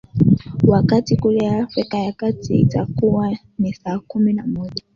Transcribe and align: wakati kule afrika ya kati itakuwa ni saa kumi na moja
wakati 0.63 1.17
kule 1.17 1.47
afrika 1.59 1.97
ya 1.99 2.11
kati 2.13 2.59
itakuwa 2.59 3.37
ni 3.59 3.73
saa 3.73 3.99
kumi 3.99 4.33
na 4.33 4.47
moja 4.47 4.83